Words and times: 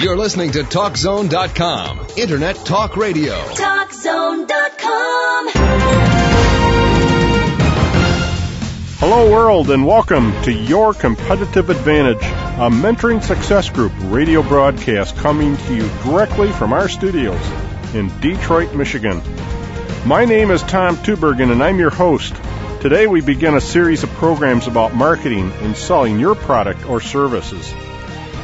You're 0.00 0.16
listening 0.16 0.52
to 0.52 0.60
TalkZone.com, 0.60 2.06
Internet 2.16 2.54
Talk 2.64 2.96
Radio. 2.96 3.34
TalkZone.com. 3.34 5.48
Hello, 9.00 9.28
world, 9.28 9.72
and 9.72 9.84
welcome 9.84 10.40
to 10.42 10.52
Your 10.52 10.94
Competitive 10.94 11.68
Advantage, 11.68 12.22
a 12.22 12.70
mentoring 12.70 13.20
success 13.20 13.70
group 13.70 13.90
radio 14.02 14.44
broadcast 14.44 15.16
coming 15.16 15.56
to 15.56 15.74
you 15.74 15.88
directly 16.04 16.52
from 16.52 16.72
our 16.72 16.88
studios 16.88 17.44
in 17.92 18.06
Detroit, 18.20 18.76
Michigan. 18.76 19.20
My 20.06 20.26
name 20.26 20.52
is 20.52 20.62
Tom 20.62 20.96
Tubergen, 20.98 21.50
and 21.50 21.60
I'm 21.60 21.80
your 21.80 21.90
host. 21.90 22.36
Today, 22.80 23.08
we 23.08 23.20
begin 23.20 23.56
a 23.56 23.60
series 23.60 24.04
of 24.04 24.10
programs 24.10 24.68
about 24.68 24.94
marketing 24.94 25.50
and 25.62 25.76
selling 25.76 26.20
your 26.20 26.36
product 26.36 26.86
or 26.86 27.00
services. 27.00 27.74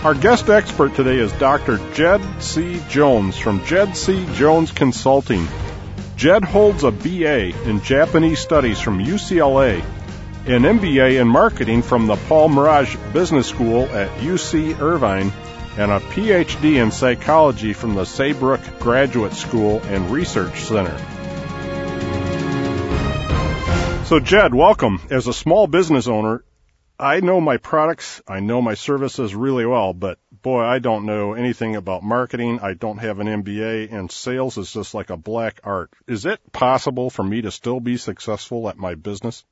Our 0.05 0.13
guest 0.13 0.51
expert 0.51 0.95
today 0.95 1.17
is 1.17 1.33
Dr. 1.33 1.79
Jed 1.95 2.21
C. 2.39 2.79
Jones 2.91 3.39
from 3.39 3.65
Jed 3.65 3.97
C. 3.97 4.27
Jones 4.35 4.71
Consulting. 4.71 5.49
Jed 6.15 6.45
holds 6.45 6.85
a 6.85 6.91
BA 6.91 7.59
in 7.67 7.81
Japanese 7.81 8.39
Studies 8.39 8.79
from 8.79 9.03
UCLA, 9.03 9.83
an 10.45 10.65
MBA 10.65 11.19
in 11.19 11.27
Marketing 11.27 11.81
from 11.81 12.07
the 12.07 12.17
Paul 12.17 12.51
Merage 12.51 12.99
Business 13.15 13.47
School 13.47 13.85
at 13.85 14.11
UC 14.19 14.79
Irvine, 14.79 15.33
and 15.79 15.91
a 15.91 16.01
PhD 16.01 16.83
in 16.83 16.91
Psychology 16.91 17.73
from 17.73 17.95
the 17.95 18.05
Saybrook 18.05 18.61
Graduate 18.81 19.33
School 19.33 19.81
and 19.85 20.11
Research 20.11 20.65
Center. 20.65 20.99
So, 24.05 24.21
Jed, 24.21 24.55
welcome. 24.55 25.01
As 25.09 25.29
a 25.29 25.33
small 25.33 25.67
business 25.67 26.09
owner, 26.09 26.45
I 26.99 27.19
know 27.21 27.41
my 27.41 27.57
products, 27.57 28.23
I 28.29 28.39
know 28.39 28.63
my 28.63 28.75
services 28.75 29.35
really 29.35 29.67
well, 29.67 29.93
but 29.93 30.19
boy, 30.31 30.63
I 30.63 30.79
don't 30.79 31.07
know 31.07 31.35
anything 31.35 31.75
about 31.75 32.05
marketing. 32.05 32.61
I 32.63 32.75
don't 32.75 32.99
have 32.99 33.19
an 33.19 33.27
MBA 33.27 33.93
and 33.93 34.13
sales 34.13 34.59
is 34.59 34.73
just 34.73 34.95
like 34.95 35.11
a 35.11 35.17
black 35.17 35.61
art. 35.65 35.91
Is 36.07 36.25
it 36.25 36.41
possible 36.53 37.11
for 37.11 37.25
me 37.25 37.43
to 37.43 37.51
still 37.51 37.81
be 37.81 37.97
successful 37.97 38.69
at 38.69 38.77
my 38.77 38.95
business? 38.95 39.45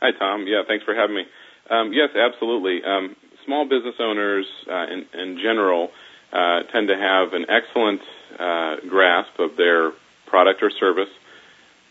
Hi, 0.00 0.12
Tom. 0.16 0.46
Yeah, 0.46 0.62
thanks 0.68 0.84
for 0.84 0.94
having 0.94 1.16
me. 1.16 1.24
Um, 1.68 1.92
yes, 1.92 2.10
absolutely. 2.14 2.82
Um, 2.84 3.16
small 3.44 3.64
business 3.64 3.96
owners 3.98 4.46
uh, 4.70 4.84
in, 4.84 5.06
in, 5.20 5.38
general 5.38 5.90
uh, 6.32 6.62
tend 6.72 6.88
to 6.88 6.96
have 6.96 7.32
an 7.32 7.46
excellent 7.48 8.00
uh, 8.38 8.76
grasp 8.88 9.38
of 9.40 9.56
their 9.56 9.92
product 10.26 10.62
or 10.62 10.70
service. 10.70 11.10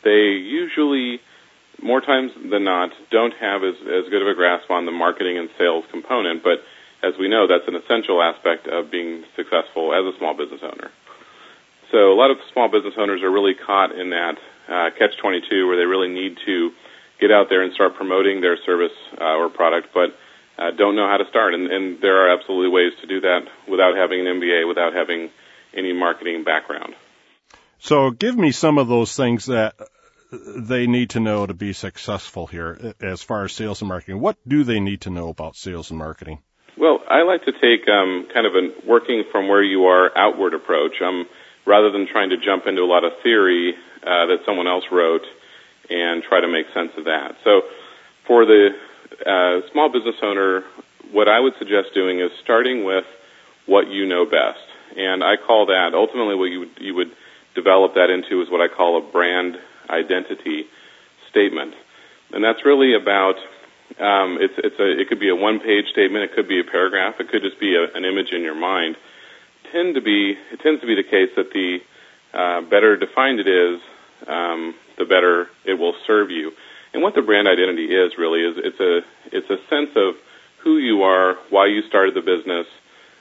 They 0.04 0.40
usually 0.40 1.20
more 1.82 2.02
times 2.02 2.32
than 2.50 2.64
not, 2.64 2.90
don't 3.12 3.34
have 3.40 3.64
as, 3.64 3.76
as 3.82 4.10
good 4.10 4.22
of 4.22 4.28
a 4.28 4.36
grasp 4.36 4.70
on 4.70 4.86
the 4.86 4.92
marketing 4.92 5.38
and 5.38 5.50
sales 5.58 5.86
component. 5.92 6.44
But 6.44 6.60
as 7.02 7.14
we 7.20 7.30
know, 7.30 7.48
that's 7.48 7.68
an 7.68 7.76
essential 7.76 8.22
aspect 8.22 8.68
of 8.68 8.92
being 8.92 9.24
successful 9.36 9.94
as 9.94 10.04
a 10.04 10.18
small 10.18 10.36
business 10.36 10.62
owner. 10.64 10.92
So 11.92 12.14
a 12.14 12.18
lot 12.18 12.30
of 12.32 12.38
small 12.54 12.70
business 12.70 12.94
owners 12.98 13.24
are 13.24 13.32
really 13.32 13.56
caught 13.56 13.92
in 13.92 14.12
that 14.12 14.38
uh, 14.68 14.90
catch-22 14.98 15.68
where 15.68 15.78
they 15.78 15.86
really 15.86 16.10
need 16.10 16.38
to 16.46 16.72
get 17.20 17.32
out 17.32 17.48
there 17.50 17.64
and 17.64 17.74
start 17.74 17.96
promoting 17.96 18.42
their 18.42 18.58
service 18.66 18.96
uh, 19.20 19.36
or 19.36 19.50
product, 19.50 19.90
but 19.94 20.16
uh, 20.58 20.72
don't 20.78 20.96
know 20.96 21.08
how 21.08 21.18
to 21.18 21.28
start. 21.30 21.54
And, 21.54 21.72
and 21.72 22.02
there 22.02 22.26
are 22.26 22.38
absolutely 22.38 22.70
ways 22.70 22.94
to 23.02 23.08
do 23.08 23.22
that 23.22 23.42
without 23.68 23.96
having 23.96 24.20
an 24.22 24.40
MBA, 24.40 24.68
without 24.68 24.94
having 24.94 25.30
any 25.74 25.94
marketing 25.94 26.44
background. 26.44 26.94
So 27.80 28.12
give 28.12 28.38
me 28.38 28.52
some 28.52 28.78
of 28.78 28.88
those 28.88 29.16
things 29.16 29.46
that 29.46 29.74
they 30.32 30.88
need 30.88 31.12
to 31.12 31.20
know 31.20 31.46
to 31.46 31.54
be 31.54 31.74
successful 31.74 32.48
here 32.48 32.94
as 33.02 33.22
far 33.22 33.46
as 33.46 33.54
sales 33.54 33.82
and 33.82 33.90
marketing? 33.90 34.20
What 34.20 34.38
do 34.48 34.64
they 34.64 34.80
need 34.80 35.02
to 35.02 35.10
know 35.10 35.30
about 35.30 35.56
sales 35.56 35.90
and 35.90 35.98
marketing? 35.98 36.40
Well, 36.78 37.00
I 37.10 37.24
like 37.24 37.44
to 37.46 37.52
take 37.52 37.90
um, 37.90 38.28
kind 38.34 38.46
of 38.46 38.54
a 38.56 38.88
working 38.88 39.24
from 39.32 39.48
where 39.48 39.64
you 39.64 39.86
are 39.86 40.16
outward 40.18 40.54
approach, 40.54 41.02
um, 41.02 41.26
rather 41.66 41.92
than 41.92 42.08
trying 42.08 42.30
to 42.30 42.38
jump 42.38 42.68
into 42.68 42.82
a 42.82 42.90
lot 42.90 43.04
of 43.04 43.12
theory 43.22 43.74
uh, 44.04 44.28
that 44.28 44.40
someone 44.46 44.68
else 44.68 44.86
wrote 44.92 45.26
and 45.89 46.23
try 46.23 46.39
to 46.39 46.48
make 46.48 46.68
sense 46.73 46.92
of 46.98 47.06
that. 47.06 47.36
So, 47.44 47.62
for 48.28 48.45
the 48.45 48.70
uh, 49.26 49.68
small 49.72 49.92
business 49.92 50.16
owner, 50.22 50.64
what 51.12 51.28
I 51.28 51.39
would 51.39 51.54
suggest 51.58 51.94
doing 51.94 52.20
is 52.20 52.32
starting 52.44 52.86
with 52.86 53.06
what 53.66 53.89
you 53.89 54.06
know 54.06 54.26
best, 54.26 54.64
and 54.95 55.23
I 55.23 55.36
call 55.36 55.66
that 55.68 55.92
ultimately 55.94 56.36
what 56.36 56.45
you 56.45 56.60
would, 56.60 56.78
you 56.80 56.95
would 56.95 57.12
develop 57.56 57.95
that 57.95 58.10
into 58.10 58.42
is 58.42 58.50
what 58.50 58.62
I 58.62 58.68
call 58.68 58.98
a 58.98 59.12
brand 59.12 59.58
identity 59.89 60.66
statement, 61.30 61.73
and 62.32 62.44
that's 62.44 62.66
really 62.66 62.95
about 62.95 63.36
um, 63.98 64.38
it's 64.39 64.54
it's 64.58 64.80
a 64.80 65.02
it 65.02 65.10
could 65.10 65.20
be 65.20 65.30
a 65.30 65.36
one 65.36 65.60
page 65.60 65.86
statement, 65.92 66.23
it 66.23 66.36
could 66.36 66.48
be 66.48 66.60
a 66.60 66.64
paragraph, 66.64 67.16
it 67.20 67.30
could 67.30 67.42
just 67.42 67.60
be 67.60 67.76
a, 67.76 67.98
an 67.98 68.05
image 68.05 68.32
in 68.32 68.42
your 68.42 68.55
mind. 68.55 68.95
Tend 69.72 69.95
to 69.95 70.02
be 70.02 70.36
it 70.52 70.60
tends 70.61 70.82
to 70.82 70.88
be 70.88 70.95
the 70.95 71.04
case 71.04 71.30
that 71.36 71.52
the 71.52 71.80
uh, 72.33 72.61
better 72.70 72.95
defined 72.98 73.39
it 73.39 73.48
is, 73.48 73.82
um, 74.27 74.76
the 74.98 75.05
better 75.05 75.48
it 75.66 75.73
will 75.73 75.95
serve 76.06 76.30
you. 76.30 76.52
And 76.94 77.04
what 77.04 77.16
the 77.16 77.21
brand 77.21 77.48
identity 77.48 77.86
is 77.86 78.14
really 78.17 78.42
is 78.42 78.56
it's 78.58 78.80
a 78.80 79.02
it's 79.32 79.50
a 79.50 79.58
sense 79.70 79.92
of 79.95 80.16
who 80.64 80.77
you 80.77 81.04
are, 81.04 81.36
why 81.50 81.67
you 81.67 81.82
started 81.88 82.14
the 82.14 82.21
business, 82.21 82.67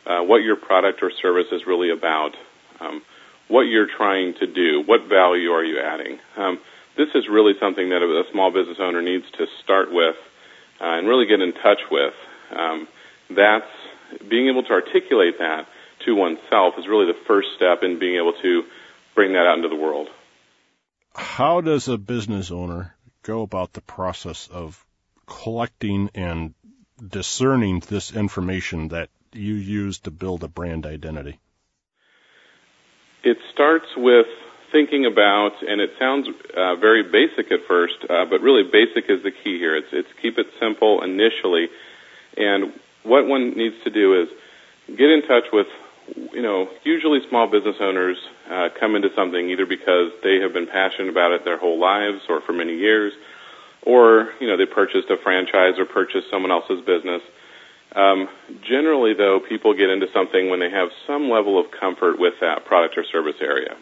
uh, 0.06 0.21
what 0.21 0.43
your 0.43 0.56
product 0.56 1.03
or 1.03 1.11
service 1.23 1.47
is 1.53 1.67
really 1.67 1.91
about. 1.91 2.33
Um, 2.81 3.03
what 3.49 3.63
you're 3.63 3.89
trying 3.97 4.35
to 4.41 4.47
do, 4.47 4.83
what 4.85 5.09
value 5.09 5.51
are 5.51 5.65
you 5.65 5.81
adding. 5.81 6.19
Um, 6.37 6.61
this 6.97 7.09
is 7.15 7.25
really 7.31 7.53
something 7.61 7.89
that 7.91 8.03
a 8.03 8.23
small 8.33 8.51
business 8.53 8.79
owner 8.81 9.03
needs 9.03 9.25
to 9.39 9.47
start 9.63 9.89
with 9.93 10.17
uh, 10.81 10.99
and 10.99 11.09
really 11.09 11.27
get 11.27 11.41
in 11.41 11.53
touch 11.53 11.81
with. 11.91 12.15
Um, 12.55 12.89
that's 13.31 13.71
being 14.29 14.49
able 14.49 14.63
to 14.65 14.73
articulate 14.73 15.39
that 15.39 15.67
to 16.07 16.15
oneself 16.15 16.75
is 16.79 16.87
really 16.89 17.07
the 17.07 17.19
first 17.27 17.49
step 17.57 17.83
in 17.83 17.99
being 17.99 18.17
able 18.17 18.33
to 18.43 18.63
bring 19.15 19.33
that 19.33 19.47
out 19.47 19.57
into 19.57 19.69
the 19.69 19.77
world. 19.77 20.09
How 21.15 21.61
does 21.61 21.89
a 21.89 21.99
business 21.99 22.51
owner 22.51 22.95
go 23.23 23.43
about 23.43 23.73
the 23.73 23.81
process 23.81 24.49
of 24.49 24.85
collecting 25.27 26.11
and 26.15 26.55
discerning 27.07 27.81
this 27.81 28.13
information 28.13 28.89
that 28.89 29.11
you 29.33 29.55
use 29.55 29.99
to 30.01 30.11
build 30.11 30.45
a 30.45 30.49
brand 30.49 30.87
identity? 30.87 31.39
It 33.25 33.39
starts 33.53 33.87
with 33.97 34.27
thinking 34.71 35.06
about, 35.06 35.53
and 35.67 35.81
it 35.81 35.91
sounds 35.99 36.29
uh, 36.56 36.77
very 36.77 37.03
basic 37.03 37.51
at 37.51 37.61
first, 37.67 37.95
uh, 38.09 38.25
but 38.29 38.41
really 38.41 38.62
basic 38.62 39.11
is 39.11 39.23
the 39.23 39.31
key 39.31 39.59
here. 39.59 39.77
It's, 39.77 39.89
it's 39.93 40.09
keep 40.21 40.39
it 40.39 40.47
simple 40.61 41.03
initially, 41.03 41.69
and 42.37 42.73
what 43.03 43.27
one 43.27 43.56
needs 43.56 43.77
to 43.84 43.91
do 43.91 44.21
is 44.21 44.29
get 44.89 45.09
in 45.11 45.23
touch 45.23 45.45
with, 45.53 45.67
you 46.33 46.43
know, 46.43 46.69
usually 46.84 47.21
small 47.29 47.51
business 47.51 47.77
owners 47.81 48.17
uh, 48.51 48.69
come 48.79 48.95
into 48.95 49.09
something 49.17 49.49
either 49.50 49.67
because 49.67 50.12
they 50.23 50.41
have 50.41 50.53
been 50.53 50.67
passionate 50.67 51.09
about 51.09 51.33
it 51.33 51.45
their 51.45 51.59
whole 51.59 51.81
lives 51.81 52.21
or 52.29 52.41
for 52.43 52.53
many 52.53 52.77
years, 52.77 53.12
or 53.83 54.31
you 54.41 54.47
know 54.47 54.56
they 54.56 54.67
purchased 54.67 55.09
a 55.11 55.17
franchise 55.23 55.79
or 55.79 55.87
purchased 55.87 56.27
someone 56.31 56.50
else's 56.50 56.81
business 56.85 57.23
um, 57.97 58.28
generally, 58.69 59.15
though, 59.15 59.41
people 59.49 59.75
get 59.75 59.88
into 59.88 60.06
something 60.12 60.50
when 60.50 60.60
they 60.60 60.71
have 60.71 60.88
some 61.06 61.31
level 61.31 61.59
of 61.59 61.66
comfort 61.72 62.19
with 62.19 62.34
that 62.41 62.65
product 62.66 62.99
or 62.99 63.04
service 63.10 63.41
area. 63.41 63.75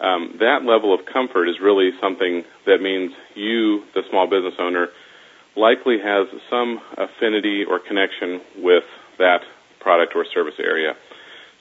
Um, 0.00 0.36
that 0.40 0.64
level 0.64 0.92
of 0.92 1.06
comfort 1.06 1.48
is 1.48 1.56
really 1.62 1.90
something 2.00 2.42
that 2.66 2.80
means 2.80 3.12
you, 3.34 3.84
the 3.94 4.02
small 4.10 4.26
business 4.26 4.54
owner, 4.58 4.88
likely 5.56 5.98
has 6.02 6.26
some 6.50 6.80
affinity 6.98 7.64
or 7.64 7.78
connection 7.78 8.40
with 8.58 8.84
that 9.18 9.40
product 9.80 10.12
or 10.16 10.26
service 10.34 10.58
area. 10.58 10.94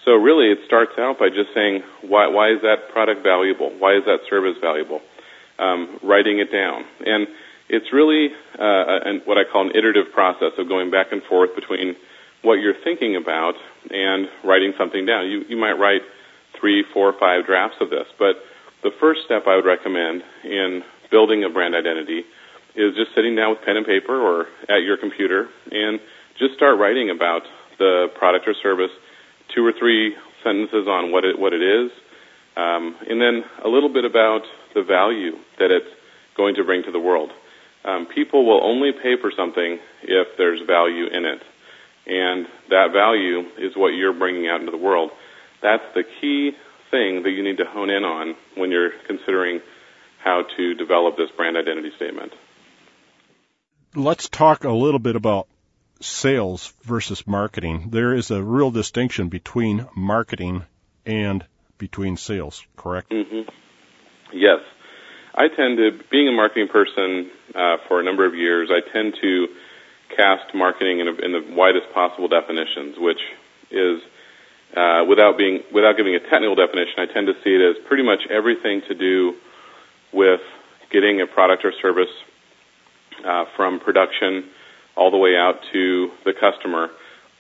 So 0.06 0.14
really, 0.14 0.52
it 0.52 0.60
starts 0.66 0.94
out 0.98 1.20
by 1.20 1.30
just 1.30 1.54
saying, 1.54 1.84
why, 2.02 2.28
why 2.28 2.52
is 2.52 2.62
that 2.64 2.92
product 2.92 3.24
valuable? 3.24 3.72
Why 3.78 3.96
is 3.96 4.04
that 4.06 4.20
service 4.30 4.56
valuable? 4.60 5.00
Um, 5.60 6.00
writing 6.04 6.40
it 6.40 6.52
down. 6.52 6.84
And 7.06 7.28
it's 7.74 7.92
really 7.92 8.30
uh, 8.54 9.02
an, 9.10 9.22
what 9.26 9.38
I 9.42 9.50
call 9.50 9.66
an 9.66 9.76
iterative 9.76 10.14
process 10.14 10.54
of 10.60 10.70
going 10.70 10.92
back 10.92 11.08
and 11.12 11.24
forth 11.24 11.56
between 11.56 11.96
what 12.44 12.62
you're 12.62 12.78
thinking 12.84 13.16
about 13.16 13.56
and 13.90 14.30
writing 14.46 14.74
something 14.78 15.06
down. 15.06 15.26
You, 15.26 15.42
you 15.50 15.58
might 15.58 15.74
write 15.74 16.02
three, 16.60 16.84
four, 16.94 17.14
five 17.20 17.48
drafts 17.48 17.78
of 17.82 17.90
this, 17.90 18.06
but 18.20 18.38
the 18.84 18.92
first 19.00 19.22
step 19.26 19.48
I 19.48 19.56
would 19.56 19.66
recommend 19.66 20.22
in 20.44 20.84
building 21.10 21.44
a 21.44 21.50
brand 21.50 21.74
identity 21.74 22.22
is 22.76 22.94
just 22.96 23.16
sitting 23.16 23.36
down 23.36 23.52
with 23.52 23.66
pen 23.66 23.78
and 23.78 23.86
paper 23.86 24.22
or 24.22 24.46
at 24.70 24.84
your 24.84 24.98
computer 24.98 25.50
and 25.72 26.00
just 26.38 26.54
start 26.54 26.78
writing 26.78 27.10
about 27.10 27.42
the 27.80 28.08
product 28.16 28.48
or 28.48 28.54
service, 28.62 28.92
two 29.56 29.66
or 29.66 29.74
three 29.74 30.14
sentences 30.44 30.86
on 30.88 31.12
what 31.12 31.26
it 31.26 31.40
what 31.40 31.54
it 31.54 31.62
is, 31.62 31.90
um, 32.56 32.96
and 33.10 33.22
then 33.22 33.44
a 33.64 33.68
little 33.68 33.90
bit 33.90 34.06
about 34.06 34.42
the 34.76 34.84
value 34.84 35.34
that 35.58 35.72
it's 35.72 35.90
going 36.36 36.56
to 36.56 36.64
bring 36.64 36.84
to 36.84 36.92
the 36.92 37.00
world. 37.00 37.32
Um, 37.86 38.08
people 38.14 38.46
will 38.46 38.64
only 38.64 38.92
pay 38.92 39.16
for 39.20 39.32
something 39.36 39.80
if 40.04 40.28
there's 40.38 40.62
value 40.66 41.06
in 41.08 41.26
it. 41.26 41.42
And 42.06 42.48
that 42.70 42.92
value 42.94 43.40
is 43.58 43.76
what 43.76 43.90
you're 43.90 44.14
bringing 44.14 44.48
out 44.48 44.60
into 44.60 44.72
the 44.72 44.78
world. 44.78 45.12
That's 45.62 45.84
the 45.94 46.04
key 46.22 46.52
thing 46.92 47.24
that 47.24 47.32
you 47.32 47.44
need 47.44 47.58
to 47.58 47.66
hone 47.66 47.90
in 47.90 48.04
on 48.04 48.36
when 48.56 48.72
you're 48.72 48.92
considering 49.08 49.62
how 50.24 50.44
to 50.58 50.74
develop 50.76 51.18
this 51.18 51.30
brand 51.36 51.58
identity 51.58 51.92
statement. 51.96 52.34
Let's 53.96 54.30
talk 54.30 54.64
a 54.64 54.72
little 54.72 55.00
bit 55.00 55.16
about 55.16 55.48
sales 56.04 56.74
versus 56.84 57.26
marketing, 57.26 57.90
there 57.92 58.14
is 58.14 58.32
a 58.32 58.42
real 58.42 58.72
distinction 58.72 59.30
between 59.30 59.88
marketing 59.96 60.66
and 61.06 61.46
between 61.78 62.18
sales, 62.18 62.66
correct? 62.76 63.10
Mm-hmm. 63.12 63.50
Yes. 64.34 64.60
I 65.36 65.48
tend 65.48 65.78
to, 65.78 65.92
being 66.12 66.28
a 66.28 66.32
marketing 66.32 66.68
person 66.68 67.32
uh, 67.56 67.78
for 67.88 68.00
a 68.00 68.04
number 68.04 68.26
of 68.26 68.36
years, 68.36 68.70
I 68.72 68.82
tend 68.94 69.16
to 69.22 69.48
cast 70.16 70.54
marketing 70.54 71.00
in, 71.00 71.08
a, 71.08 71.14
in 71.26 71.32
the 71.32 71.56
widest 71.56 71.88
possible 71.94 72.28
definitions, 72.28 72.96
which 73.00 73.20
is 73.72 74.02
uh, 74.76 75.06
without 75.08 75.38
being 75.38 75.62
without 75.72 75.98
giving 75.98 76.16
a 76.16 76.20
technical 76.20 76.56
definition, 76.56 76.98
I 76.98 77.06
tend 77.06 77.28
to 77.28 77.34
see 77.44 77.52
it 77.52 77.62
as 77.62 77.76
pretty 77.88 78.04
much 78.04 78.22
everything 78.30 78.82
to 78.88 78.96
do 78.96 79.34
with 80.12 80.42
getting 80.92 81.22
a 81.22 81.28
product 81.28 81.66
or 81.66 81.74
service 81.82 82.10
uh, 83.26 83.46
from 83.56 83.80
production 83.80 84.50
all 84.96 85.12
the 85.12 85.18
way 85.18 85.36
out 85.36 85.56
to 85.74 86.10
the 86.26 86.34
customer. 86.34 86.90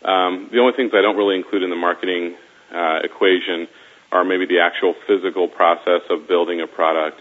Um, 0.06 0.50
the 0.51 0.60
only 0.60 0.74
things 0.75 0.92
I 0.94 1.01
don't 1.01 1.18
really 1.18 1.36
include 1.36 1.63
in 1.63 1.69
the 1.69 1.75
marketing 1.75 2.36
uh, 2.74 3.00
equation 3.04 3.68
are 4.12 4.24
maybe 4.24 4.46
the 4.46 4.60
actual 4.60 4.94
physical 5.07 5.48
process 5.48 6.01
of 6.10 6.28
building 6.28 6.62
a 6.62 6.68
product. 6.68 7.18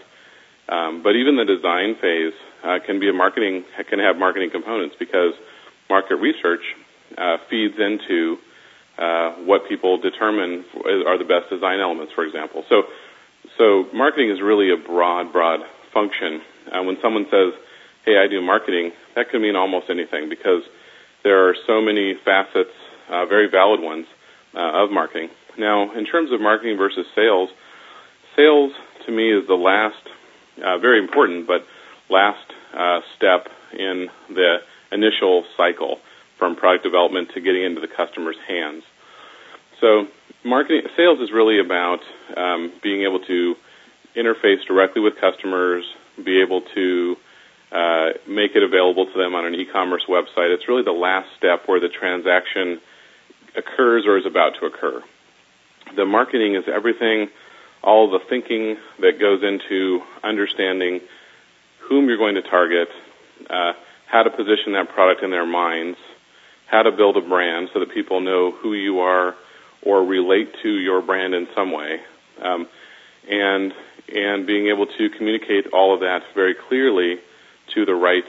Um, 0.69 1.03
but 1.03 1.15
even 1.15 1.35
the 1.35 1.45
design 1.45 1.95
phase 1.99 2.33
uh, 2.63 2.79
can 2.85 2.99
be 2.99 3.09
a 3.09 3.13
marketing 3.13 3.65
can 3.89 3.99
have 3.99 4.17
marketing 4.17 4.49
components 4.51 4.95
because 4.97 5.33
market 5.89 6.15
research 6.15 6.63
uh, 7.17 7.37
feeds 7.49 7.75
into 7.77 8.37
uh, 8.97 9.31
what 9.43 9.67
people 9.67 9.97
determine 9.97 10.63
are 11.07 11.17
the 11.17 11.25
best 11.25 11.49
design 11.49 11.79
elements, 11.79 12.13
for 12.13 12.25
example. 12.25 12.63
So, 12.69 12.83
so 13.57 13.85
marketing 13.93 14.29
is 14.29 14.41
really 14.41 14.71
a 14.71 14.77
broad, 14.77 15.33
broad 15.33 15.59
function. 15.93 16.41
Uh, 16.71 16.83
when 16.83 16.97
someone 17.01 17.25
says, 17.29 17.53
"Hey, 18.05 18.17
I 18.17 18.27
do 18.27 18.41
marketing," 18.41 18.91
that 19.15 19.29
can 19.29 19.41
mean 19.41 19.55
almost 19.55 19.89
anything 19.89 20.29
because 20.29 20.63
there 21.23 21.49
are 21.49 21.55
so 21.67 21.81
many 21.81 22.15
facets, 22.23 22.75
uh, 23.09 23.25
very 23.25 23.49
valid 23.49 23.81
ones, 23.81 24.05
uh, 24.55 24.83
of 24.83 24.91
marketing. 24.91 25.29
Now, 25.57 25.91
in 25.93 26.05
terms 26.05 26.31
of 26.31 26.41
marketing 26.41 26.77
versus 26.77 27.05
sales, 27.15 27.49
sales 28.35 28.71
to 29.05 29.11
me 29.11 29.31
is 29.31 29.47
the 29.47 29.55
last, 29.55 30.01
uh, 30.57 30.77
very 30.77 30.99
important, 30.99 31.47
but 31.47 31.65
last 32.09 32.45
uh, 32.73 32.99
step 33.15 33.47
in 33.73 34.07
the 34.29 34.57
initial 34.91 35.43
cycle 35.57 35.97
from 36.37 36.55
product 36.55 36.83
development 36.83 37.29
to 37.33 37.41
getting 37.41 37.63
into 37.63 37.81
the 37.81 37.87
customer's 37.87 38.37
hands. 38.47 38.83
So, 39.79 40.07
marketing 40.43 40.83
sales 40.95 41.19
is 41.19 41.31
really 41.31 41.59
about 41.59 41.99
um, 42.37 42.71
being 42.81 43.03
able 43.03 43.19
to 43.25 43.55
interface 44.15 44.65
directly 44.67 45.01
with 45.01 45.13
customers, 45.19 45.83
be 46.23 46.41
able 46.41 46.61
to 46.75 47.15
uh, 47.71 48.09
make 48.27 48.55
it 48.55 48.61
available 48.61 49.05
to 49.05 49.17
them 49.17 49.33
on 49.33 49.45
an 49.45 49.55
e-commerce 49.55 50.05
website. 50.07 50.53
It's 50.53 50.67
really 50.67 50.83
the 50.83 50.91
last 50.91 51.27
step 51.37 51.63
where 51.65 51.79
the 51.79 51.89
transaction 51.89 52.79
occurs 53.55 54.05
or 54.05 54.17
is 54.17 54.25
about 54.25 54.53
to 54.59 54.67
occur. 54.67 55.01
The 55.95 56.05
marketing 56.05 56.55
is 56.55 56.63
everything, 56.67 57.29
all 57.83 58.09
the 58.09 58.19
thinking 58.29 58.77
that 58.99 59.19
goes 59.19 59.43
into 59.43 60.01
understanding 60.23 61.01
whom 61.79 62.07
you're 62.07 62.17
going 62.17 62.35
to 62.35 62.41
target, 62.41 62.87
uh, 63.49 63.73
how 64.07 64.23
to 64.23 64.29
position 64.29 64.73
that 64.73 64.89
product 64.89 65.21
in 65.21 65.31
their 65.31 65.45
minds, 65.45 65.97
how 66.67 66.81
to 66.81 66.91
build 66.91 67.17
a 67.17 67.21
brand 67.21 67.69
so 67.73 67.79
that 67.79 67.93
people 67.93 68.21
know 68.21 68.51
who 68.51 68.73
you 68.73 68.99
are 68.99 69.35
or 69.81 70.03
relate 70.05 70.49
to 70.63 70.69
your 70.69 71.01
brand 71.01 71.33
in 71.33 71.47
some 71.53 71.71
way, 71.71 71.99
um, 72.41 72.67
and 73.29 73.73
and 74.13 74.45
being 74.47 74.67
able 74.67 74.85
to 74.85 75.09
communicate 75.17 75.67
all 75.73 75.93
of 75.93 76.01
that 76.01 76.21
very 76.35 76.55
clearly 76.67 77.17
to 77.73 77.85
the 77.85 77.93
right 77.93 78.23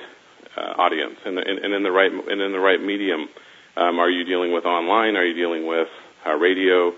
uh, 0.57 0.75
audience 0.79 1.17
and, 1.25 1.39
and, 1.39 1.59
and 1.59 1.75
in 1.75 1.83
the 1.83 1.91
right 1.91 2.13
and 2.13 2.41
in 2.41 2.53
the 2.53 2.61
right 2.61 2.83
medium. 2.83 3.29
Um, 3.77 3.99
are 3.99 4.11
you 4.11 4.25
dealing 4.25 4.53
with 4.53 4.65
online? 4.65 5.17
Are 5.17 5.25
you 5.25 5.35
dealing 5.35 5.67
with 5.67 5.89
uh, 6.27 6.35
radio, 6.35 6.93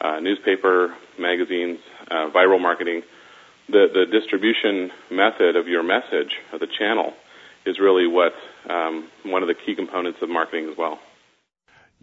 uh, 0.00 0.18
newspaper, 0.20 0.94
magazines, 1.18 1.78
uh, 2.10 2.30
viral 2.34 2.60
marketing? 2.60 3.02
The 3.68 3.86
the 3.92 4.06
distribution 4.06 4.90
method 5.10 5.56
of 5.56 5.66
your 5.66 5.82
message, 5.82 6.32
of 6.52 6.60
the 6.60 6.68
channel, 6.78 7.12
is 7.64 7.78
really 7.80 8.06
what 8.06 8.32
um, 8.70 9.08
one 9.24 9.42
of 9.42 9.48
the 9.48 9.54
key 9.54 9.74
components 9.74 10.20
of 10.22 10.28
marketing 10.28 10.68
as 10.70 10.78
well. 10.78 10.98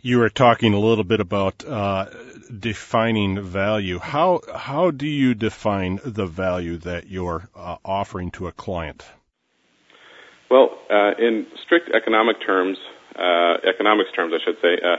You 0.02 0.20
were 0.20 0.30
talking 0.30 0.74
a 0.74 0.80
little 0.80 1.06
bit 1.06 1.22
about 1.22 1.64
uh, 1.66 2.08
defining 2.60 3.42
value. 3.42 4.00
How 4.00 4.42
how 4.54 4.92
do 4.92 5.08
you 5.08 5.34
define 5.34 6.00
the 6.04 6.26
value 6.26 6.78
that 6.80 7.08
you're 7.08 7.48
uh, 7.56 7.78
offering 7.86 8.32
to 8.32 8.48
a 8.48 8.52
client? 8.52 9.06
Well, 10.52 10.78
uh, 10.90 11.12
in 11.18 11.48
strict 11.66 11.90
economic 11.96 12.36
terms, 12.46 12.78
uh, 13.16 13.56
economics 13.68 14.12
terms, 14.16 14.34
I 14.36 14.44
should 14.44 14.58
say, 14.62 14.74
uh, 14.84 14.98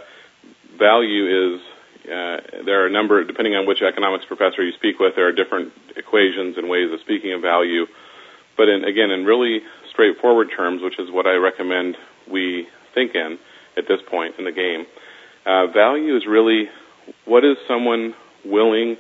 value 0.79 1.55
is 1.55 1.61
uh, 2.05 2.65
there 2.65 2.85
are 2.85 2.87
a 2.87 2.93
number, 2.93 3.25
depending 3.25 3.55
on 3.55 3.67
which 3.67 3.81
economics 3.81 4.25
professor 4.27 4.62
you 4.62 4.73
speak 4.77 4.99
with, 4.99 5.15
there 5.17 5.27
are 5.27 5.33
different 5.33 5.73
equations 5.97 6.56
and 6.56 6.69
ways 6.69 6.93
of 6.93 7.01
speaking 7.01 7.33
of 7.33 7.41
value. 7.41 7.87
But 8.56 8.69
in, 8.69 8.85
again, 8.85 9.11
in 9.11 9.25
really 9.25 9.61
straightforward 9.91 10.49
terms, 10.55 10.83
which 10.83 10.99
is 10.99 11.11
what 11.11 11.27
I 11.27 11.35
recommend 11.35 11.97
we 12.31 12.67
think 12.95 13.15
in 13.15 13.39
at 13.77 13.85
this 13.89 14.01
point 14.11 14.35
in 14.39 14.45
the 14.45 14.53
game. 14.53 14.87
Uh, 15.47 15.67
value 15.73 16.17
is 16.17 16.25
really 16.29 16.69
what 17.25 17.45
is 17.45 17.56
someone 17.67 18.15
willing 18.45 18.97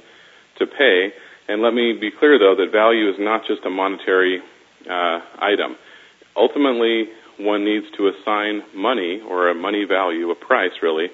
to 0.58 0.66
pay. 0.66 1.10
And 1.48 1.62
let 1.62 1.74
me 1.74 1.96
be 2.00 2.10
clear, 2.10 2.38
though, 2.38 2.54
that 2.56 2.72
value 2.72 3.08
is 3.08 3.16
not 3.18 3.42
just 3.46 3.64
a 3.64 3.70
monetary 3.70 4.40
uh, 4.88 5.20
item. 5.40 5.76
Ultimately, 6.36 7.04
one 7.38 7.64
needs 7.64 7.86
to 7.96 8.08
assign 8.08 8.62
money 8.74 9.20
or 9.28 9.50
a 9.50 9.54
money 9.54 9.84
value, 9.84 10.30
a 10.30 10.34
price 10.34 10.72
really, 10.82 11.08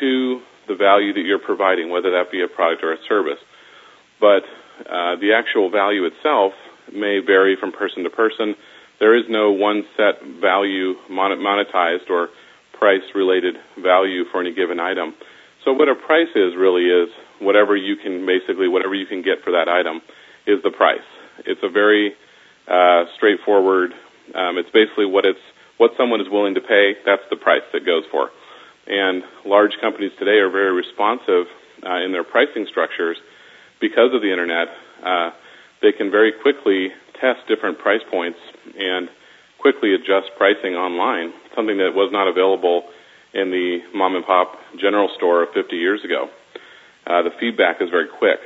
to 0.00 0.40
the 0.72 0.80
value 0.80 1.12
that 1.12 1.20
you're 1.28 1.42
providing, 1.42 1.92
whether 1.92 2.10
that 2.16 2.32
be 2.32 2.40
a 2.40 2.48
product 2.48 2.82
or 2.82 2.96
a 2.96 3.00
service. 3.08 3.40
But 4.20 4.48
uh, 4.88 5.20
the 5.20 5.36
actual 5.36 5.68
value 5.70 6.08
itself 6.08 6.56
may 6.88 7.20
vary 7.20 7.56
from 7.60 7.72
person 7.72 8.02
to 8.04 8.10
person 8.10 8.56
there 9.02 9.18
is 9.18 9.26
no 9.28 9.50
one 9.50 9.82
set 9.98 10.22
value 10.40 10.94
monetized 11.10 12.06
or 12.08 12.28
price 12.78 13.02
related 13.16 13.56
value 13.82 14.22
for 14.30 14.40
any 14.40 14.54
given 14.54 14.78
item. 14.78 15.14
So 15.64 15.72
what 15.72 15.88
a 15.88 15.96
price 15.98 16.30
is 16.36 16.54
really 16.56 16.86
is 16.86 17.10
whatever 17.40 17.76
you 17.76 17.96
can 17.96 18.24
basically 18.24 18.68
whatever 18.68 18.94
you 18.94 19.06
can 19.06 19.22
get 19.22 19.42
for 19.42 19.50
that 19.58 19.66
item 19.66 20.02
is 20.46 20.62
the 20.62 20.70
price. 20.70 21.02
It's 21.44 21.60
a 21.64 21.68
very 21.68 22.14
uh, 22.70 23.10
straightforward. 23.16 23.90
Um, 24.38 24.54
it's 24.54 24.70
basically 24.70 25.06
what 25.06 25.26
it's 25.26 25.42
what 25.78 25.90
someone 25.98 26.20
is 26.20 26.30
willing 26.30 26.54
to 26.54 26.60
pay. 26.60 26.94
That's 27.04 27.26
the 27.28 27.36
price 27.36 27.66
that 27.72 27.84
goes 27.84 28.04
for. 28.08 28.30
And 28.86 29.22
large 29.44 29.72
companies 29.80 30.12
today 30.18 30.38
are 30.38 30.50
very 30.50 30.72
responsive 30.72 31.46
uh, 31.86 32.02
in 32.04 32.12
their 32.12 32.24
pricing 32.24 32.66
structures 32.70 33.16
because 33.80 34.14
of 34.14 34.22
the 34.22 34.30
internet. 34.30 34.68
Uh, 35.04 35.30
they 35.82 35.92
can 35.92 36.10
very 36.10 36.32
quickly 36.42 36.88
test 37.20 37.46
different 37.48 37.78
price 37.78 38.02
points 38.10 38.38
and 38.78 39.08
quickly 39.60 39.94
adjust 39.94 40.30
pricing 40.36 40.74
online, 40.74 41.32
something 41.54 41.78
that 41.78 41.94
was 41.94 42.10
not 42.12 42.26
available 42.26 42.84
in 43.32 43.50
the 43.50 43.78
mom 43.94 44.16
and 44.16 44.26
pop 44.26 44.58
general 44.78 45.08
store 45.16 45.46
50 45.54 45.76
years 45.76 46.04
ago. 46.04 46.28
Uh, 47.06 47.22
the 47.22 47.30
feedback 47.40 47.80
is 47.80 47.88
very 47.90 48.08
quick. 48.18 48.38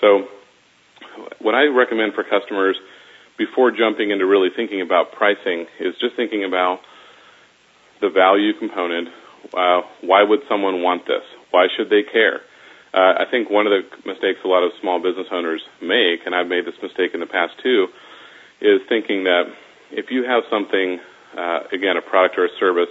So, 0.00 0.26
what 1.40 1.54
I 1.54 1.64
recommend 1.64 2.14
for 2.14 2.24
customers 2.24 2.76
before 3.38 3.70
jumping 3.70 4.10
into 4.10 4.26
really 4.26 4.48
thinking 4.54 4.80
about 4.80 5.12
pricing 5.12 5.66
is 5.80 5.94
just 6.00 6.16
thinking 6.16 6.44
about 6.44 6.80
the 8.00 8.08
value 8.08 8.52
component. 8.58 9.08
Uh, 9.54 9.82
why 10.02 10.22
would 10.22 10.40
someone 10.48 10.82
want 10.82 11.06
this? 11.06 11.22
Why 11.50 11.66
should 11.76 11.90
they 11.90 12.02
care? 12.02 12.40
Uh, 12.94 13.14
I 13.20 13.24
think 13.30 13.50
one 13.50 13.66
of 13.66 13.72
the 13.72 13.82
mistakes 14.06 14.40
a 14.44 14.48
lot 14.48 14.62
of 14.62 14.72
small 14.80 15.00
business 15.00 15.26
owners 15.30 15.62
make, 15.80 16.26
and 16.26 16.34
I've 16.34 16.46
made 16.46 16.66
this 16.66 16.74
mistake 16.82 17.12
in 17.14 17.20
the 17.20 17.26
past 17.26 17.54
too, 17.62 17.88
is 18.60 18.80
thinking 18.88 19.24
that 19.24 19.44
if 19.90 20.10
you 20.10 20.24
have 20.24 20.44
something, 20.50 21.00
uh, 21.36 21.60
again, 21.72 21.96
a 21.96 22.02
product 22.02 22.38
or 22.38 22.44
a 22.44 22.54
service 22.60 22.88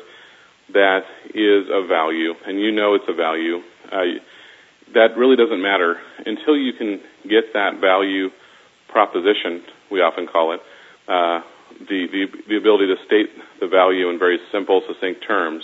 that 0.73 1.05
is 1.33 1.69
of 1.71 1.87
value, 1.87 2.33
and 2.45 2.59
you 2.59 2.71
know 2.71 2.95
it's 2.95 3.05
a 3.07 3.13
value, 3.13 3.61
uh, 3.91 4.17
that 4.93 5.15
really 5.17 5.35
doesn't 5.35 5.61
matter 5.61 5.97
until 6.25 6.57
you 6.57 6.73
can 6.73 6.99
get 7.29 7.53
that 7.53 7.79
value 7.79 8.29
proposition, 8.87 9.63
we 9.91 10.01
often 10.01 10.27
call 10.27 10.53
it, 10.53 10.61
uh, 11.07 11.41
the, 11.87 12.07
the, 12.11 12.25
the 12.49 12.57
ability 12.57 12.87
to 12.87 12.95
state 13.05 13.29
the 13.59 13.67
value 13.67 14.09
in 14.09 14.19
very 14.19 14.39
simple, 14.51 14.81
succinct 14.87 15.25
terms 15.25 15.63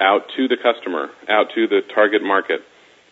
out 0.00 0.22
to 0.36 0.48
the 0.48 0.56
customer, 0.56 1.08
out 1.28 1.48
to 1.54 1.66
the 1.66 1.80
target 1.94 2.22
market. 2.22 2.60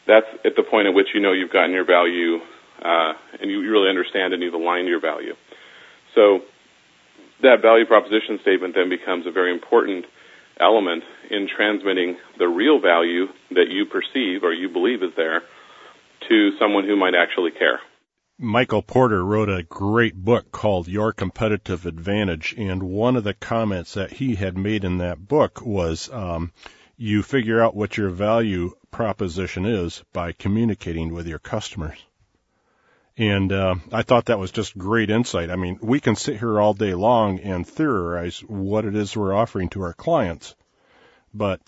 That's 0.07 0.27
at 0.45 0.55
the 0.57 0.63
point 0.63 0.87
at 0.87 0.95
which 0.95 1.09
you 1.15 1.21
know 1.21 1.33
you've 1.33 1.53
gotten 1.53 1.73
your 1.73 1.85
value 1.85 2.39
uh, 2.83 3.13
and 3.41 3.51
you 3.51 3.63
you 3.63 3.71
really 3.71 3.89
understand 3.89 4.35
and 4.35 4.43
you've 4.43 4.55
aligned 4.55 4.89
your 4.89 5.01
value. 5.01 5.35
So 6.15 6.41
that 7.43 7.61
value 7.63 7.87
proposition 7.87 8.39
statement 8.43 8.75
then 8.75 8.89
becomes 8.89 9.27
a 9.27 9.33
very 9.33 9.53
important 9.53 10.07
element 10.59 11.03
in 11.31 11.49
transmitting 11.55 12.17
the 12.39 12.49
real 12.49 12.81
value 12.81 13.27
that 13.51 13.69
you 13.69 13.85
perceive 13.85 14.43
or 14.43 14.53
you 14.53 14.69
believe 14.69 15.03
is 15.03 15.11
there 15.17 15.43
to 16.29 16.51
someone 16.59 16.85
who 16.85 16.97
might 16.97 17.15
actually 17.15 17.51
care. 17.51 17.81
Michael 18.39 18.83
Porter 18.83 19.25
wrote 19.25 19.49
a 19.49 19.63
great 19.63 20.15
book 20.15 20.53
called 20.53 20.89
Your 20.89 21.11
Competitive 21.15 21.87
Advantage, 21.87 22.55
and 22.59 22.83
one 22.83 23.17
of 23.17 23.25
the 23.25 23.33
comments 23.33 23.95
that 23.95 24.13
he 24.13 24.35
had 24.35 24.59
made 24.59 24.85
in 24.85 24.99
that 24.99 25.27
book 25.27 25.65
was 25.65 26.11
um, 26.13 26.53
you 26.99 27.23
figure 27.23 27.63
out 27.63 27.75
what 27.75 27.97
your 27.97 28.11
value 28.11 28.73
proposition 28.91 29.65
is 29.65 30.05
by 30.13 30.33
communicating 30.33 31.15
with 31.15 31.27
your 31.27 31.39
customers. 31.39 31.99
And 33.17 33.51
uh, 33.51 33.77
I 33.91 34.03
thought 34.03 34.27
that 34.27 34.39
was 34.39 34.51
just 34.51 34.77
great 34.77 35.09
insight. 35.09 35.49
I 35.49 35.57
mean, 35.57 35.79
we 35.81 35.99
can 35.99 36.15
sit 36.15 36.39
here 36.39 36.61
all 36.61 36.75
day 36.75 36.93
long 36.93 37.41
and 37.41 37.67
theorize 37.67 38.41
what 38.41 38.85
it 38.85 38.95
is 38.95 39.17
we're 39.17 39.35
offering 39.35 39.71
to 39.71 39.81
our 39.81 39.95
clients, 39.95 40.55
but 41.33 41.63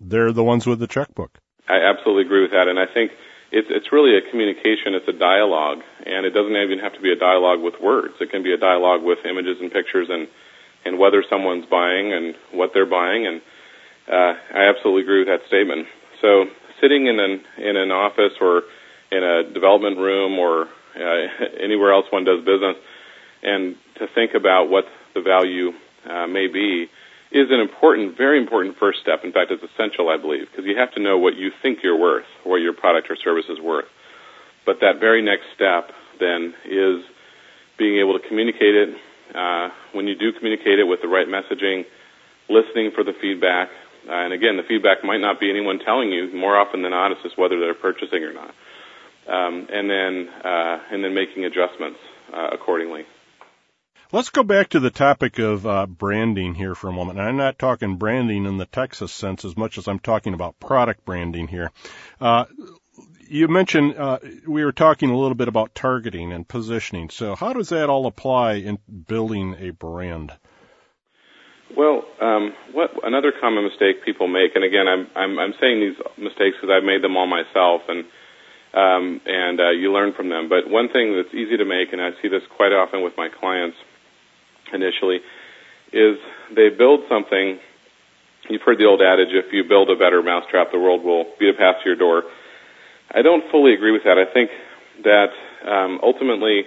they're 0.00 0.32
the 0.32 0.42
ones 0.42 0.66
with 0.66 0.78
the 0.78 0.86
checkbook. 0.86 1.38
I 1.68 1.80
absolutely 1.80 2.24
agree 2.24 2.40
with 2.40 2.52
that, 2.52 2.68
and 2.68 2.78
I 2.78 2.86
think 2.86 3.12
it's 3.54 3.68
it's 3.70 3.92
really 3.92 4.16
a 4.16 4.30
communication. 4.30 4.94
It's 4.94 5.06
a 5.06 5.12
dialogue, 5.12 5.82
and 6.04 6.26
it 6.26 6.30
doesn't 6.30 6.54
even 6.54 6.78
have 6.78 6.94
to 6.94 7.00
be 7.00 7.12
a 7.12 7.16
dialogue 7.16 7.60
with 7.60 7.74
words. 7.82 8.14
It 8.20 8.30
can 8.30 8.42
be 8.42 8.52
a 8.52 8.56
dialogue 8.56 9.02
with 9.02 9.18
images 9.24 9.56
and 9.60 9.72
pictures, 9.72 10.08
and 10.10 10.28
and 10.84 10.98
whether 10.98 11.24
someone's 11.28 11.66
buying 11.66 12.12
and 12.12 12.34
what 12.52 12.70
they're 12.74 12.88
buying. 12.88 13.26
And 13.26 13.40
uh, 14.08 14.34
I 14.54 14.68
absolutely 14.68 15.02
agree 15.02 15.24
with 15.24 15.28
that 15.28 15.46
statement. 15.48 15.86
So 16.20 16.44
sitting 16.80 17.06
in 17.06 17.18
an 17.18 17.40
in 17.58 17.76
an 17.76 17.90
office 17.90 18.36
or 18.40 18.62
in 19.10 19.22
a 19.24 19.52
development 19.52 19.98
room 19.98 20.38
or 20.38 20.68
uh, 20.96 21.26
anywhere 21.62 21.92
else 21.92 22.06
one 22.10 22.24
does 22.24 22.44
business, 22.44 22.76
and 23.42 23.76
to 23.98 24.06
think 24.14 24.32
about 24.34 24.68
what 24.68 24.84
the 25.14 25.22
value 25.22 25.72
uh, 26.08 26.26
may 26.26 26.48
be 26.48 26.86
is 27.32 27.50
an 27.50 27.58
important, 27.58 28.16
very 28.16 28.38
important 28.38 28.76
first 28.78 29.00
step. 29.00 29.24
In 29.24 29.32
fact, 29.32 29.50
it's 29.50 29.62
essential, 29.62 30.08
I 30.08 30.16
believe, 30.16 30.46
because 30.50 30.64
you 30.66 30.76
have 30.78 30.92
to 30.94 31.02
know 31.02 31.18
what 31.18 31.34
you 31.34 31.50
think 31.62 31.80
you're 31.82 31.98
worth, 31.98 32.26
what 32.44 32.58
your 32.58 32.72
product 32.72 33.10
or 33.10 33.16
service 33.16 33.46
is 33.48 33.58
worth. 33.60 33.86
But 34.66 34.80
that 34.80 35.00
very 35.00 35.22
next 35.22 35.44
step 35.54 35.90
then 36.20 36.54
is 36.64 37.04
being 37.78 37.98
able 37.98 38.18
to 38.18 38.28
communicate 38.28 38.74
it. 38.74 38.96
Uh, 39.34 39.70
when 39.92 40.06
you 40.06 40.14
do 40.14 40.32
communicate 40.32 40.78
it 40.78 40.84
with 40.84 41.00
the 41.02 41.08
right 41.08 41.26
messaging, 41.26 41.84
listening 42.48 42.90
for 42.94 43.02
the 43.02 43.12
feedback, 43.20 43.68
uh, 44.08 44.12
and 44.12 44.32
again, 44.32 44.56
the 44.56 44.62
feedback 44.62 45.02
might 45.02 45.20
not 45.20 45.40
be 45.40 45.50
anyone 45.50 45.78
telling 45.78 46.10
you. 46.12 46.32
More 46.34 46.56
often 46.56 46.82
than 46.82 46.90
not, 46.90 47.12
it's 47.12 47.22
just 47.22 47.38
whether 47.38 47.58
they're 47.58 47.74
purchasing 47.74 48.22
or 48.22 48.32
not, 48.32 48.54
um, 49.28 49.66
and 49.72 49.88
then 49.88 50.28
uh, 50.44 50.78
and 50.90 51.02
then 51.02 51.14
making 51.14 51.44
adjustments 51.44 51.98
uh, 52.32 52.48
accordingly. 52.52 53.06
Let's 54.12 54.30
go 54.30 54.44
back 54.44 54.68
to 54.68 54.80
the 54.80 54.90
topic 54.90 55.38
of 55.38 55.66
uh, 55.66 55.86
branding 55.86 56.54
here 56.54 56.74
for 56.74 56.88
a 56.88 56.92
moment. 56.92 57.18
And 57.18 57.26
I'm 57.26 57.36
not 57.36 57.58
talking 57.58 57.96
branding 57.96 58.44
in 58.44 58.58
the 58.58 58.66
Texas 58.66 59.10
sense 59.12 59.44
as 59.44 59.56
much 59.56 59.76
as 59.78 59.88
I'm 59.88 59.98
talking 59.98 60.34
about 60.34 60.60
product 60.60 61.04
branding 61.04 61.48
here. 61.48 61.72
Uh, 62.20 62.44
you 63.28 63.48
mentioned 63.48 63.96
uh, 63.96 64.18
we 64.46 64.64
were 64.64 64.72
talking 64.72 65.10
a 65.10 65.16
little 65.16 65.34
bit 65.34 65.48
about 65.48 65.74
targeting 65.74 66.32
and 66.32 66.46
positioning. 66.46 67.10
So 67.10 67.34
how 67.34 67.52
does 67.52 67.68
that 67.70 67.90
all 67.90 68.06
apply 68.06 68.54
in 68.54 68.78
building 69.06 69.56
a 69.58 69.70
brand? 69.70 70.32
Well, 71.76 72.04
um, 72.20 72.52
what 72.72 72.90
another 73.02 73.32
common 73.40 73.64
mistake 73.64 74.04
people 74.04 74.28
make, 74.28 74.54
and 74.54 74.64
again, 74.64 74.86
I'm 74.86 75.08
I'm, 75.16 75.38
I'm 75.38 75.54
saying 75.60 75.80
these 75.80 75.96
mistakes 76.16 76.56
because 76.60 76.70
I've 76.70 76.84
made 76.84 77.02
them 77.02 77.16
all 77.16 77.26
myself, 77.26 77.82
and 77.88 78.04
um, 78.74 79.20
and 79.26 79.60
uh, 79.60 79.70
you 79.70 79.92
learn 79.92 80.12
from 80.12 80.28
them. 80.28 80.48
But 80.48 80.70
one 80.70 80.88
thing 80.88 81.16
that's 81.16 81.34
easy 81.34 81.56
to 81.56 81.64
make, 81.64 81.92
and 81.92 82.00
I 82.00 82.10
see 82.22 82.28
this 82.28 82.42
quite 82.56 82.72
often 82.72 83.02
with 83.02 83.14
my 83.16 83.28
clients, 83.28 83.76
initially, 84.72 85.18
is 85.92 86.18
they 86.54 86.68
build 86.68 87.00
something. 87.08 87.58
You've 88.48 88.62
heard 88.62 88.78
the 88.78 88.84
old 88.84 89.00
adage, 89.00 89.32
if 89.32 89.52
you 89.52 89.64
build 89.64 89.88
a 89.88 89.96
better 89.96 90.22
mousetrap, 90.22 90.70
the 90.70 90.78
world 90.78 91.02
will 91.02 91.24
beat 91.38 91.48
a 91.48 91.54
path 91.54 91.76
to 91.82 91.88
your 91.88 91.96
door. 91.96 92.24
I 93.10 93.22
don't 93.22 93.44
fully 93.50 93.74
agree 93.74 93.92
with 93.92 94.02
that. 94.04 94.18
I 94.18 94.32
think 94.32 94.50
that 95.04 95.32
um, 95.68 96.00
ultimately, 96.02 96.62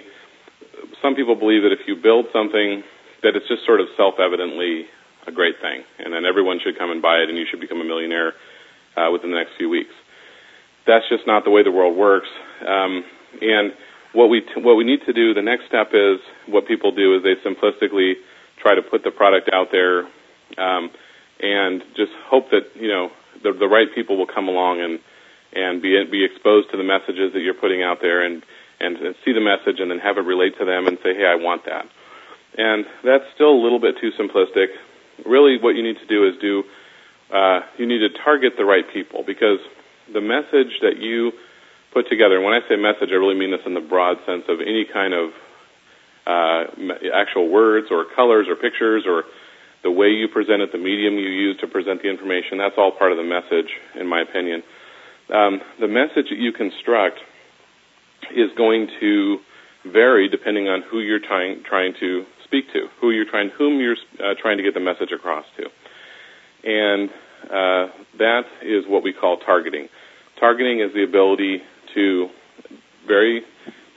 some 1.02 1.14
people 1.14 1.34
believe 1.34 1.62
that 1.62 1.72
if 1.72 1.86
you 1.86 1.96
build 1.96 2.26
something, 2.32 2.82
that 3.22 3.34
it's 3.34 3.48
just 3.48 3.64
sort 3.66 3.80
of 3.80 3.88
self-evidently 3.96 4.86
a 5.26 5.32
great 5.32 5.56
thing, 5.60 5.82
and 5.98 6.12
then 6.12 6.24
everyone 6.24 6.58
should 6.62 6.78
come 6.78 6.90
and 6.90 7.02
buy 7.02 7.18
it, 7.18 7.28
and 7.28 7.36
you 7.36 7.44
should 7.50 7.60
become 7.60 7.80
a 7.80 7.84
millionaire 7.84 8.32
uh, 8.96 9.10
within 9.12 9.30
the 9.30 9.36
next 9.36 9.52
few 9.58 9.68
weeks. 9.68 9.92
That's 10.86 11.04
just 11.08 11.26
not 11.26 11.44
the 11.44 11.50
way 11.50 11.62
the 11.62 11.70
world 11.70 11.96
works. 11.96 12.28
Um, 12.66 13.04
and 13.42 13.72
what 14.12 14.28
we 14.28 14.40
t- 14.40 14.60
what 14.62 14.74
we 14.74 14.84
need 14.84 15.00
to 15.06 15.12
do, 15.12 15.34
the 15.34 15.42
next 15.42 15.66
step 15.68 15.88
is 15.92 16.18
what 16.48 16.66
people 16.66 16.92
do 16.92 17.16
is 17.16 17.22
they 17.22 17.36
simplistically 17.44 18.14
try 18.60 18.74
to 18.74 18.82
put 18.82 19.04
the 19.04 19.10
product 19.10 19.50
out 19.52 19.68
there 19.70 20.08
um, 20.56 20.90
and 21.40 21.82
just 21.94 22.12
hope 22.26 22.50
that 22.50 22.74
you 22.74 22.88
know 22.88 23.10
the, 23.42 23.52
the 23.52 23.68
right 23.68 23.88
people 23.94 24.16
will 24.16 24.26
come 24.26 24.48
along 24.48 24.80
and 24.80 24.98
and 25.52 25.80
be 25.82 26.04
be 26.10 26.24
exposed 26.24 26.70
to 26.70 26.76
the 26.76 26.84
messages 26.84 27.32
that 27.32 27.40
you're 27.40 27.54
putting 27.54 27.82
out 27.82 27.98
there 28.00 28.24
and, 28.24 28.42
and 28.80 28.96
and 28.96 29.14
see 29.24 29.32
the 29.32 29.40
message 29.40 29.80
and 29.80 29.90
then 29.90 29.98
have 29.98 30.18
it 30.18 30.22
relate 30.22 30.58
to 30.58 30.64
them 30.64 30.86
and 30.86 30.98
say, 31.02 31.14
hey, 31.14 31.26
I 31.26 31.36
want 31.36 31.64
that. 31.66 31.86
And 32.56 32.86
that's 33.04 33.24
still 33.34 33.50
a 33.50 33.60
little 33.60 33.80
bit 33.80 33.96
too 34.00 34.10
simplistic. 34.18 34.68
Really, 35.24 35.58
what 35.60 35.76
you 35.76 35.82
need 35.82 35.98
to 35.98 36.06
do 36.06 36.26
is 36.26 36.34
do 36.40 36.64
uh, 37.32 37.60
you 37.76 37.86
need 37.86 38.00
to 38.00 38.10
target 38.24 38.54
the 38.56 38.64
right 38.64 38.84
people 38.92 39.22
because 39.26 39.58
the 40.12 40.20
message 40.20 40.80
that 40.80 40.96
you 40.98 41.32
put 41.92 42.08
together. 42.08 42.36
And 42.36 42.44
when 42.44 42.54
I 42.54 42.60
say 42.68 42.76
message, 42.76 43.10
I 43.10 43.16
really 43.16 43.38
mean 43.38 43.50
this 43.50 43.60
in 43.66 43.74
the 43.74 43.80
broad 43.80 44.18
sense 44.26 44.44
of 44.48 44.60
any 44.60 44.84
kind 44.84 45.14
of 45.14 45.30
uh, 46.26 46.64
actual 47.14 47.48
words 47.48 47.88
or 47.90 48.04
colors 48.14 48.46
or 48.48 48.56
pictures 48.56 49.04
or 49.06 49.24
the 49.82 49.90
way 49.90 50.08
you 50.08 50.28
present 50.28 50.60
it, 50.60 50.72
the 50.72 50.78
medium 50.78 51.14
you 51.14 51.28
use 51.28 51.56
to 51.60 51.66
present 51.66 52.02
the 52.02 52.10
information. 52.10 52.58
That's 52.58 52.74
all 52.76 52.92
part 52.92 53.12
of 53.12 53.18
the 53.18 53.24
message, 53.24 53.70
in 53.94 54.06
my 54.06 54.22
opinion. 54.22 54.62
Um, 55.32 55.60
the 55.78 55.88
message 55.88 56.30
that 56.30 56.38
you 56.38 56.52
construct 56.52 57.18
is 58.34 58.50
going 58.56 58.88
to 59.00 59.38
vary 59.92 60.28
depending 60.28 60.68
on 60.68 60.82
who 60.90 61.00
you're 61.00 61.20
trying 61.20 61.62
trying 61.68 61.92
to 62.00 62.24
speak 62.44 62.64
to, 62.72 62.88
who 63.00 63.10
you're 63.10 63.28
trying, 63.28 63.50
whom 63.56 63.80
you're 63.80 63.96
uh, 64.20 64.34
trying 64.40 64.56
to 64.56 64.62
get 64.62 64.74
the 64.74 64.80
message 64.80 65.10
across 65.14 65.44
to, 65.56 65.64
and 66.64 67.10
uh, 67.44 67.92
that 68.18 68.42
is 68.62 68.84
what 68.88 69.02
we 69.02 69.12
call 69.12 69.38
targeting. 69.38 69.88
Targeting 70.40 70.80
is 70.80 70.92
the 70.94 71.04
ability 71.04 71.58
to 71.94 72.28
very 73.06 73.42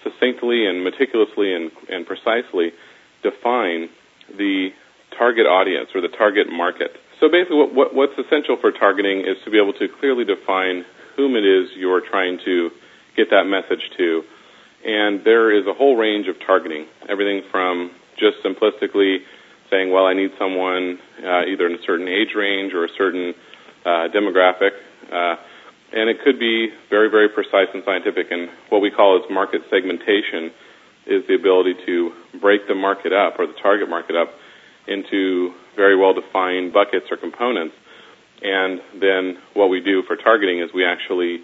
succinctly 0.03 0.65
and 0.65 0.83
meticulously 0.83 1.53
and, 1.53 1.71
and 1.89 2.05
precisely 2.05 2.71
define 3.23 3.89
the 4.37 4.69
target 5.17 5.45
audience 5.45 5.89
or 5.93 6.01
the 6.01 6.09
target 6.17 6.47
market. 6.51 6.91
So 7.19 7.29
basically, 7.29 7.57
what, 7.57 7.73
what, 7.73 7.95
what's 7.95 8.17
essential 8.17 8.57
for 8.59 8.71
targeting 8.71 9.21
is 9.21 9.37
to 9.45 9.51
be 9.51 9.57
able 9.61 9.73
to 9.73 9.87
clearly 9.99 10.25
define 10.25 10.83
whom 11.15 11.35
it 11.35 11.45
is 11.45 11.69
you're 11.75 12.01
trying 12.01 12.39
to 12.45 12.69
get 13.15 13.29
that 13.29 13.45
message 13.45 13.83
to. 13.97 14.23
And 14.83 15.21
there 15.23 15.51
is 15.51 15.67
a 15.67 15.73
whole 15.73 15.95
range 15.95 16.27
of 16.27 16.35
targeting, 16.45 16.87
everything 17.07 17.43
from 17.51 17.91
just 18.17 18.37
simplistically 18.43 19.17
saying, 19.69 19.91
well, 19.91 20.05
I 20.05 20.13
need 20.13 20.31
someone 20.37 20.99
uh, 21.23 21.45
either 21.45 21.67
in 21.67 21.73
a 21.73 21.83
certain 21.85 22.07
age 22.07 22.35
range 22.35 22.73
or 22.73 22.85
a 22.85 22.93
certain 22.97 23.33
uh, 23.85 24.07
demographic, 24.13 24.71
uh, 25.11 25.35
and 25.93 26.09
it 26.09 26.17
could 26.23 26.39
be 26.39 26.69
very, 26.89 27.09
very 27.09 27.29
precise 27.29 27.67
and 27.73 27.83
scientific. 27.85 28.27
And 28.31 28.49
what 28.69 28.81
we 28.81 28.91
call 28.91 29.17
as 29.17 29.29
market 29.31 29.61
segmentation 29.69 30.51
is 31.07 31.23
the 31.27 31.35
ability 31.35 31.73
to 31.85 32.11
break 32.39 32.67
the 32.67 32.75
market 32.75 33.11
up 33.13 33.39
or 33.39 33.47
the 33.47 33.57
target 33.61 33.89
market 33.89 34.15
up 34.15 34.29
into 34.87 35.53
very 35.75 35.97
well 35.97 36.13
defined 36.13 36.73
buckets 36.73 37.05
or 37.09 37.17
components. 37.17 37.75
And 38.41 38.81
then 38.99 39.37
what 39.53 39.67
we 39.67 39.81
do 39.81 40.03
for 40.07 40.15
targeting 40.15 40.59
is 40.59 40.69
we 40.73 40.85
actually 40.85 41.41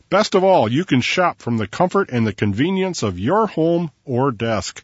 Best 0.09 0.35
of 0.35 0.43
all, 0.43 0.71
you 0.71 0.85
can 0.85 1.01
shop 1.01 1.41
from 1.41 1.57
the 1.57 1.67
comfort 1.67 2.11
and 2.11 2.27
the 2.27 2.33
convenience 2.33 3.03
of 3.03 3.19
your 3.19 3.47
home 3.47 3.91
or 4.05 4.31
desk. 4.31 4.83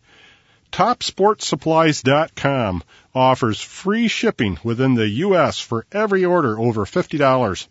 TopSportsSupplies.com 0.71 2.83
offers 3.13 3.61
free 3.61 4.07
shipping 4.07 4.57
within 4.63 4.95
the 4.95 5.07
U.S. 5.07 5.59
for 5.59 5.85
every 5.91 6.25
order 6.25 6.57
over 6.57 6.85
$50. 6.85 7.67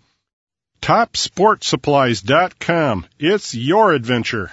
TopSportsSupplies.com. 0.80 3.06
It's 3.18 3.54
your 3.54 3.92
adventure. 3.92 4.50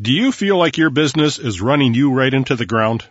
Do 0.00 0.12
you 0.12 0.32
feel 0.32 0.58
like 0.58 0.76
your 0.76 0.90
business 0.90 1.38
is 1.38 1.60
running 1.60 1.94
you 1.94 2.12
right 2.12 2.34
into 2.34 2.54
the 2.54 2.66
ground? 2.66 3.04